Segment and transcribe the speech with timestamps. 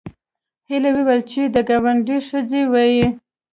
[0.69, 2.91] هیلې وویل چې د ګاونډي ښځې وې